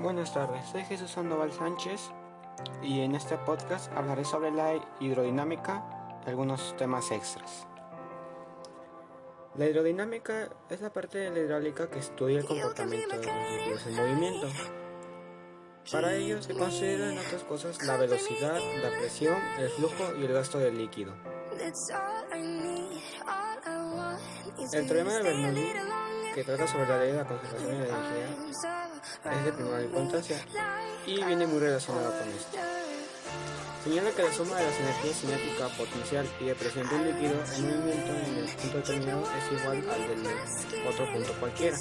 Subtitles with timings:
[0.00, 2.00] Buenas tardes, soy Jesús Sandoval Sánchez
[2.82, 5.82] y en este podcast hablaré sobre la hidrodinámica
[6.24, 7.66] y algunos temas extras.
[9.56, 13.86] La hidrodinámica es la parte de la hidráulica que estudia el comportamiento de los líquidos
[13.88, 14.46] en movimiento.
[15.90, 20.60] Para ello se consideran otras cosas la velocidad, la presión, el flujo y el gasto
[20.60, 21.12] del líquido.
[24.72, 25.72] El teorema de Bernoulli,
[26.36, 28.77] que trata sobre la ley de la conservación de la energía,
[29.24, 30.40] es de primera importancia
[31.06, 32.58] y viene muy relacionado con esto.
[33.84, 37.34] Señala que la suma de las energías cinética, potencial y de presión de un líquido
[37.56, 41.76] en movimiento en el punto determinado es igual al del otro punto cualquiera.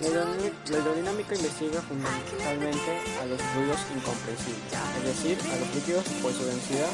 [0.00, 6.44] La hidrodinámica investiga fundamentalmente a los fluidos incomprensibles, es decir, a los líquidos por su
[6.44, 6.90] densidad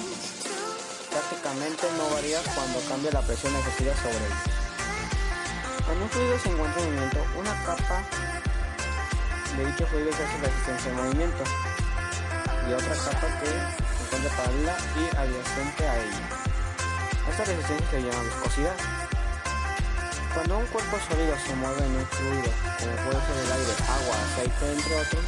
[1.12, 4.61] prácticamente no varía cuando cambia la presión ejercida sobre ellos.
[5.92, 8.00] Cuando un fluido se encuentra en movimiento, una capa
[9.59, 11.44] de dicho fluido ejerce resistencia al movimiento
[12.64, 16.25] y otra capa que se encuentra paralela y adyacente a ella.
[17.28, 18.77] Esta resistencia se llama viscosidad.
[20.33, 22.50] Cuando un cuerpo sólido se mueve en un fluido,
[22.81, 25.25] como puede ser el aire, agua, aceite, entre otros,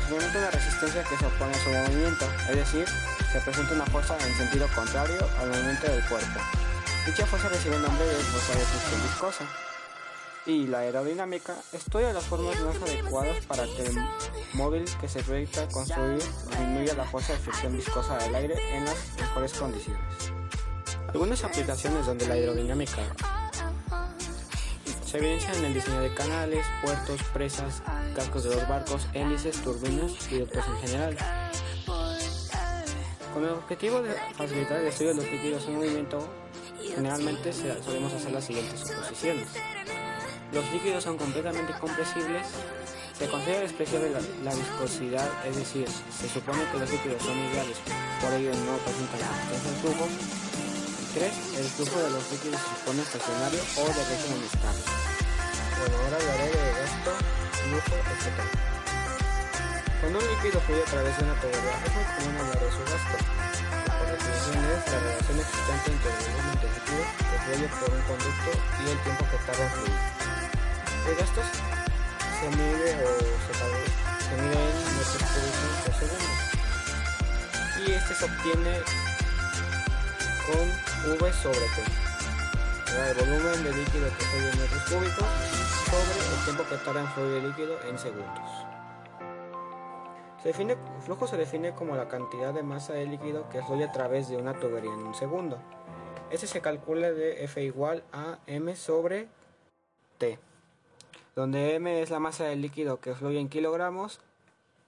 [0.00, 4.16] experimenta una resistencia que se opone a su movimiento, es decir, se presenta una fuerza
[4.16, 6.40] en sentido contrario al movimiento del cuerpo.
[7.04, 9.44] Dicha fuerza recibe el nombre de fuerza de fricción viscosa
[10.46, 13.96] y la aerodinámica estudia las formas más adecuadas para que el
[14.54, 18.96] móvil que se proyecta construir disminuya la fuerza de fricción viscosa del aire en las
[19.18, 20.02] mejores condiciones.
[21.08, 23.02] Algunas aplicaciones donde la aerodinámica
[25.04, 27.82] se evidencian en el diseño de canales, puertos, presas,
[28.14, 31.16] cascos de los barcos, hélices, turbinas y otros en general.
[33.34, 36.28] Con el objetivo de facilitar el estudio de los líquidos en movimiento,
[36.94, 39.48] generalmente solemos hacer las siguientes suposiciones.
[40.52, 42.46] Los líquidos son completamente compresibles.
[43.16, 47.76] Se considera despreciable la, la, viscosidad, es decir, se supone que los líquidos son ideales,
[48.20, 50.08] por ello no presentan resistencia al flujo.
[51.14, 51.58] 3.
[51.58, 54.82] El flujo de los líquidos se supone estacionario o de régimen estable.
[55.78, 57.10] Bueno, ahora hablaré de gasto,
[57.60, 58.70] flujo, etc.
[60.00, 62.82] Cuando un líquido fluye a través de una tubería, es muy común hablar de su
[62.88, 67.90] gasto, por definición es la relación existente entre el volumen del líquido que fluye por
[67.92, 68.50] un conducto
[68.80, 70.39] y el tiempo que tarda en fluir.
[71.08, 71.40] El gasto
[72.40, 76.50] se mide o se, se mide en metros cúbicos por segundo
[77.86, 78.80] y este se obtiene
[80.46, 82.00] con V sobre T.
[83.08, 85.26] El volumen de líquido que fluye en metros cúbicos
[85.88, 88.50] sobre el tiempo que tarda en fluir el líquido en segundos.
[90.42, 93.84] Se define, el flujo se define como la cantidad de masa de líquido que fluye
[93.84, 95.58] a través de una tubería en un segundo.
[96.30, 99.28] Este se calcula de F igual a M sobre
[100.18, 100.38] T
[101.36, 104.20] donde m es la masa del líquido que fluye en kilogramos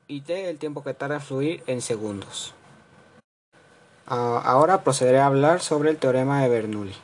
[0.06, 2.54] y t el tiempo que tarda en fluir en segundos.
[4.06, 6.94] Ahora procederé a hablar sobre el teorema de Bernoulli.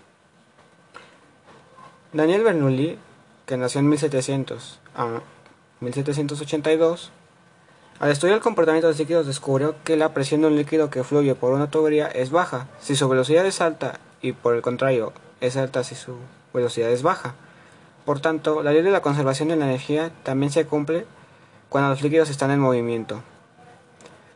[2.12, 2.98] Daniel Bernoulli,
[3.46, 5.20] que nació en 1700 a
[5.80, 7.12] 1782,
[8.00, 11.02] al estudiar el comportamiento de los líquidos descubrió que la presión de un líquido que
[11.02, 15.12] fluye por una tubería es baja si su velocidad es alta y por el contrario
[15.40, 16.16] es alta si su
[16.52, 17.34] velocidad es baja.
[18.08, 21.04] Por tanto, la ley de la conservación de la energía también se cumple
[21.68, 23.22] cuando los líquidos están en movimiento.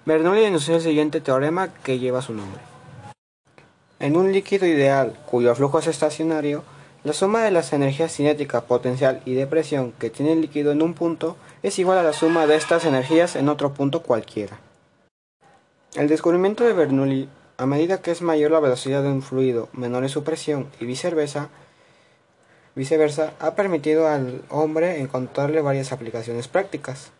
[0.05, 2.61] Bernoulli enunció el siguiente teorema que lleva su nombre.
[3.99, 6.65] En un líquido ideal cuyo flujo es estacionario,
[7.03, 10.83] la suma de las energías cinética, potencial y de presión que tiene el líquido en
[10.83, 14.59] un punto es igual a la suma de estas energías en otro punto cualquiera.
[15.95, 20.05] El descubrimiento de Bernoulli, a medida que es mayor la velocidad de un fluido, menor
[20.05, 21.49] es su presión y viceversa,
[22.75, 27.11] Viceversa, ha permitido al hombre encontrarle varias aplicaciones prácticas.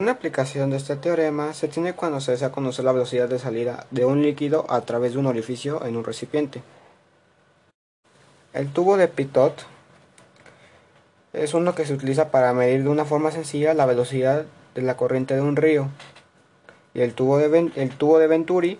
[0.00, 3.86] Una aplicación de este teorema se tiene cuando se desea conocer la velocidad de salida
[3.92, 6.62] de un líquido a través de un orificio en un recipiente.
[8.52, 9.54] El tubo de Pitot
[11.32, 14.96] es uno que se utiliza para medir de una forma sencilla la velocidad de la
[14.96, 15.88] corriente de un río.
[16.92, 18.78] Y el tubo de, el tubo de Venturi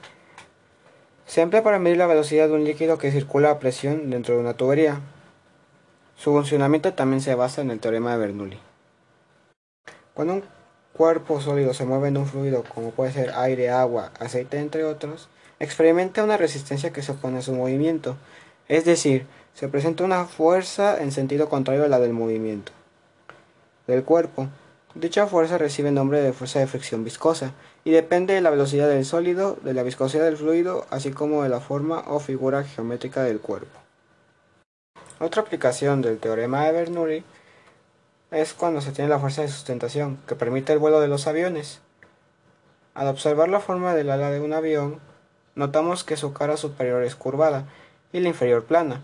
[1.63, 5.01] para medir la velocidad de un líquido que circula a presión dentro de una tubería.
[6.23, 8.61] Su funcionamiento también se basa en el teorema de Bernoulli.
[10.15, 10.45] Cuando un
[10.93, 15.29] cuerpo sólido se mueve en un fluido, como puede ser aire, agua, aceite, entre otros,
[15.59, 18.17] experimenta una resistencia que se opone a su movimiento,
[18.69, 22.71] es decir, se presenta una fuerza en sentido contrario a la del movimiento
[23.89, 24.47] del cuerpo.
[24.95, 27.51] Dicha fuerza recibe el nombre de fuerza de fricción viscosa
[27.83, 31.49] y depende de la velocidad del sólido, de la viscosidad del fluido, así como de
[31.49, 33.83] la forma o figura geométrica del cuerpo.
[35.23, 37.25] Otra aplicación del teorema de Bernoulli
[38.33, 41.79] es cuando se tiene la fuerza de sustentación que permite el vuelo de los aviones.
[42.93, 44.99] Al observar la forma del ala de un avión,
[45.55, 47.67] notamos que su cara superior es curvada
[48.13, 49.01] y la inferior plana.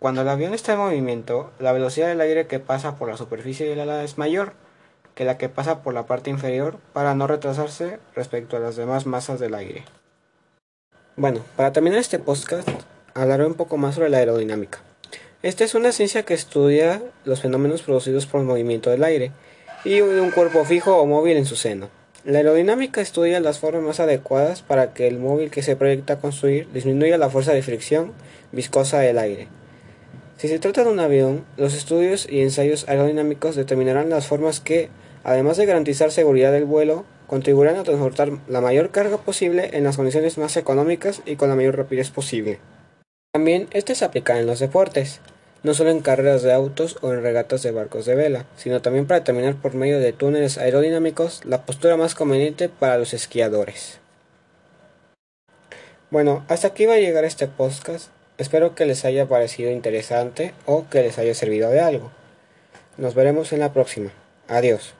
[0.00, 3.68] Cuando el avión está en movimiento, la velocidad del aire que pasa por la superficie
[3.68, 4.54] del ala es mayor
[5.14, 9.06] que la que pasa por la parte inferior para no retrasarse respecto a las demás
[9.06, 9.84] masas del aire.
[11.14, 12.68] Bueno, para terminar este podcast,
[13.14, 14.80] hablaré un poco más sobre la aerodinámica.
[15.40, 19.30] Esta es una ciencia que estudia los fenómenos producidos por el movimiento del aire
[19.84, 21.90] y de un cuerpo fijo o móvil en su seno.
[22.24, 26.66] La aerodinámica estudia las formas más adecuadas para que el móvil que se proyecta construir
[26.72, 28.14] disminuya la fuerza de fricción
[28.50, 29.46] viscosa del aire.
[30.38, 34.88] Si se trata de un avión, los estudios y ensayos aerodinámicos determinarán las formas que,
[35.22, 39.94] además de garantizar seguridad del vuelo, contribuirán a transportar la mayor carga posible en las
[39.98, 42.58] condiciones más económicas y con la mayor rapidez posible.
[43.32, 45.20] También este se aplica en los deportes,
[45.62, 49.06] no solo en carreras de autos o en regatas de barcos de vela, sino también
[49.06, 53.98] para determinar por medio de túneles aerodinámicos la postura más conveniente para los esquiadores.
[56.10, 58.08] Bueno, hasta aquí va a llegar este podcast.
[58.38, 62.10] Espero que les haya parecido interesante o que les haya servido de algo.
[62.96, 64.10] Nos veremos en la próxima.
[64.48, 64.94] Adiós.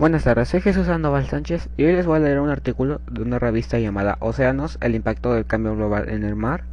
[0.00, 3.20] Buenas tardes, soy Jesús Sandoval Sánchez y hoy les voy a leer un artículo de
[3.20, 6.64] una revista llamada Océanos, el impacto del cambio global en el mar.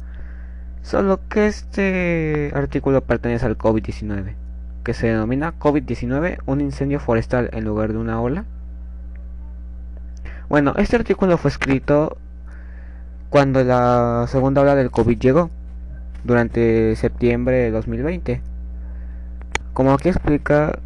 [0.80, 4.32] Solo que este artículo pertenece al COVID-19,
[4.82, 8.46] que se denomina COVID-19, un incendio forestal en lugar de una ola.
[10.48, 12.16] Bueno, este artículo fue escrito
[13.28, 15.50] cuando la segunda ola del COVID llegó,
[16.24, 18.40] durante septiembre de 2020.
[19.74, 20.78] Como aquí explica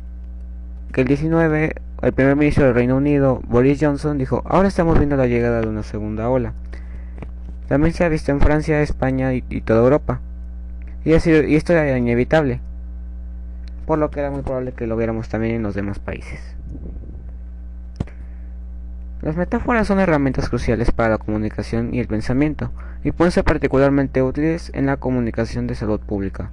[0.92, 5.16] que el 19 el primer ministro del Reino Unido, Boris Johnson, dijo, ahora estamos viendo
[5.16, 6.52] la llegada de una segunda ola.
[7.68, 10.20] También se ha visto en Francia, España y, toda Europa.
[11.04, 12.60] Y, y esto era inevitable,
[13.86, 16.40] por lo que era muy probable que lo viéramos también en los demás países.
[19.20, 22.72] Las metáforas son herramientas cruciales para la comunicación y el pensamiento,
[23.04, 26.50] y pueden ser particularmente útiles en la comunicación de salud pública.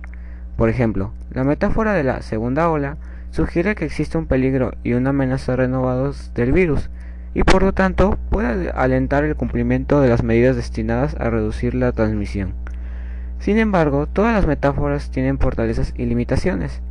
[0.57, 2.97] Por ejemplo, la metáfora de la segunda ola
[3.31, 6.89] sugiere que existe un peligro y una amenaza renovados del virus,
[7.33, 11.91] y por lo tanto puede alentar el cumplimiento de las medidas destinadas a reducir la
[11.91, 12.53] transmisión.
[13.39, 16.81] Sin embargo, todas las metáforas tienen fortalezas y limitaciones,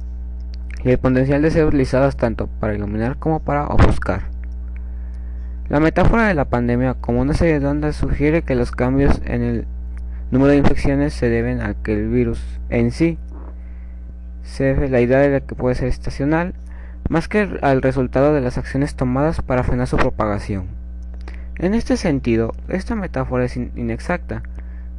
[0.85, 4.23] y el potencial de ser utilizadas tanto para iluminar como para ofuscar.
[5.69, 9.43] La metáfora de la pandemia como una serie de ondas sugiere que los cambios en
[9.43, 9.67] el
[10.31, 13.19] número de infecciones se deben a que el virus en sí
[14.61, 16.55] la idea de que puede ser estacional,
[17.09, 20.67] más que al resultado de las acciones tomadas para frenar su propagación.
[21.57, 24.43] En este sentido, esta metáfora es inexacta,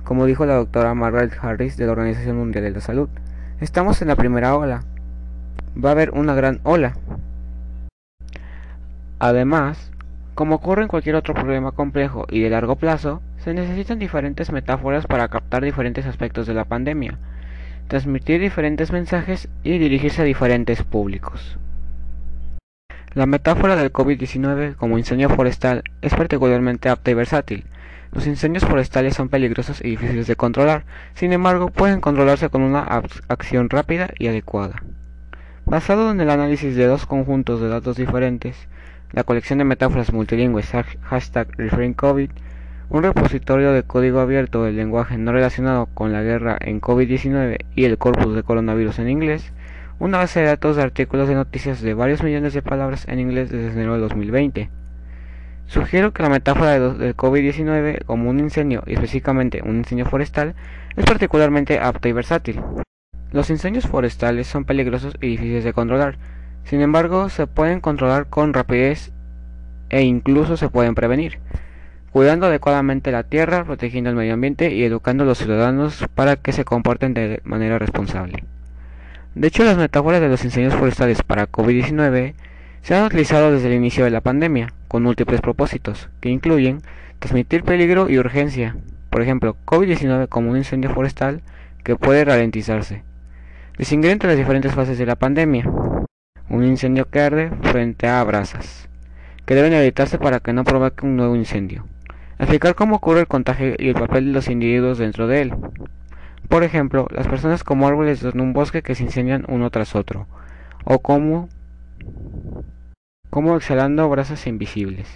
[0.04, 3.10] como dijo la doctora Margaret Harris de la Organización Mundial de la Salud.
[3.60, 4.84] Estamos en la primera ola.
[5.81, 6.94] Va a haber una gran ola.
[9.19, 9.92] Además,
[10.36, 15.06] como ocurre en cualquier otro problema complejo y de largo plazo, se necesitan diferentes metáforas
[15.06, 17.18] para captar diferentes aspectos de la pandemia
[17.89, 21.57] transmitir diferentes mensajes y dirigirse a diferentes públicos.
[23.15, 27.65] La metáfora del COVID-19 como incendio forestal es particularmente apta y versátil.
[28.12, 32.81] Los incendios forestales son peligrosos y difíciles de controlar, sin embargo pueden controlarse con una
[33.27, 34.84] acción rápida y adecuada.
[35.65, 38.55] Basado en el análisis de dos conjuntos de datos diferentes,
[39.12, 41.48] la colección de metáforas multilingües hashtag
[41.96, 42.29] COVID
[42.89, 47.86] un repositorio de código abierto del lenguaje no relacionado con la guerra en COVID-19 y
[47.86, 49.53] el corpus de coronavirus en inglés,
[50.00, 53.51] una base de datos de artículos de noticias de varios millones de palabras en inglés
[53.51, 54.69] desde enero de 2020.
[55.67, 60.55] Sugiero que la metáfora del COVID-19 como un incendio, y específicamente un incendio forestal,
[60.96, 62.60] es particularmente apta y versátil.
[63.31, 66.17] Los incendios forestales son peligrosos y difíciles de controlar,
[66.63, 69.12] sin embargo se pueden controlar con rapidez
[69.89, 71.38] e incluso se pueden prevenir
[72.12, 76.51] cuidando adecuadamente la tierra, protegiendo el medio ambiente y educando a los ciudadanos para que
[76.51, 78.44] se comporten de manera responsable.
[79.36, 82.34] De hecho, las metáforas de los incendios forestales para COVID-19
[82.82, 86.82] se han utilizado desde el inicio de la pandemia, con múltiples propósitos, que incluyen
[87.20, 88.75] transmitir peligro y urgencia,
[89.10, 91.42] por ejemplo, COVID-19 como un incendio forestal
[91.84, 93.04] que puede ralentizarse,
[93.78, 95.70] distinguir entre las diferentes fases de la pandemia,
[96.50, 98.89] un incendio que arde frente a brasas,
[99.46, 101.86] que deben evitarse para que no provoque un nuevo incendio.
[102.39, 105.53] Explicar cómo ocurre el contagio y el papel de los individuos dentro de él.
[106.48, 110.25] Por ejemplo, las personas como árboles en un bosque que se incendian uno tras otro,
[110.86, 111.50] o como,
[113.29, 115.08] como exhalando brasas invisibles.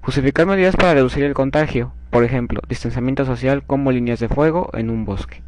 [0.00, 4.88] Justificar medidas para reducir el contagio, por ejemplo, distanciamiento social como líneas de fuego en
[4.88, 5.42] un bosque.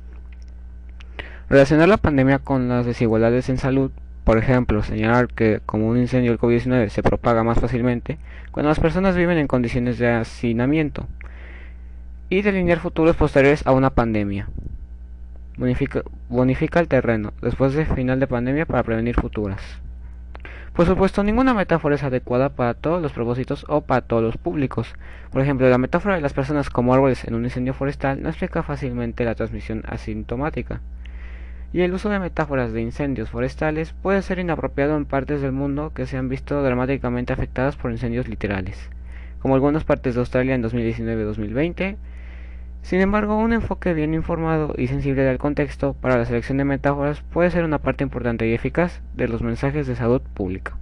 [1.49, 3.91] Relacionar la pandemia con las desigualdades en salud,
[4.31, 8.17] por ejemplo, señalar que como un incendio el COVID-19 se propaga más fácilmente
[8.53, 11.09] cuando las personas viven en condiciones de hacinamiento,
[12.29, 14.47] y delinear futuros posteriores a una pandemia.
[15.57, 19.61] Bonifica, bonifica el terreno después del final de pandemia para prevenir futuras.
[20.75, 24.95] Por supuesto, ninguna metáfora es adecuada para todos los propósitos o para todos los públicos.
[25.33, 28.63] Por ejemplo, la metáfora de las personas como árboles en un incendio forestal no explica
[28.63, 30.81] fácilmente la transmisión asintomática.
[31.73, 35.93] Y el uso de metáforas de incendios forestales puede ser inapropiado en partes del mundo
[35.95, 38.91] que se han visto dramáticamente afectadas por incendios literales,
[39.41, 41.97] como algunas partes de Australia en 2019-2020,
[42.83, 47.21] sin embargo, un enfoque bien informado y sensible del contexto para la selección de metáforas
[47.21, 50.77] puede ser una parte importante y eficaz de los mensajes de salud pública.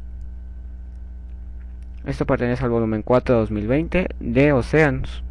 [2.07, 5.23] Esto pertenece al volumen 4 de 2020 de Oceans.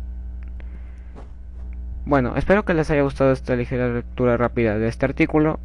[2.07, 5.59] Bueno, espero que les haya gustado esta ligera lectura rápida de este artículo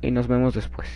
[0.00, 0.88] y nos vemos después.